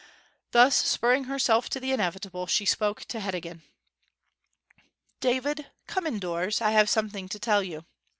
[0.49, 3.61] Thus spurring herself to the inevitable, she spoke to Heddegan.
[5.19, 6.59] 'David, come indoors.
[6.59, 7.85] I have something to tell you.'